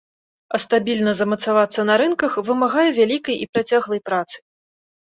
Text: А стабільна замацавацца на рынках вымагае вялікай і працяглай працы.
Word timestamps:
А 0.57 0.59
стабільна 0.63 1.13
замацавацца 1.19 1.87
на 1.91 1.99
рынках 2.03 2.31
вымагае 2.49 2.89
вялікай 2.99 3.35
і 3.39 3.45
працяглай 3.55 4.07
працы. 4.13 4.37